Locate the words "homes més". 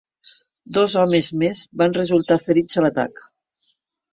1.01-1.61